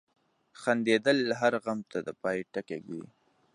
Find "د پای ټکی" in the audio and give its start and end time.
2.07-2.79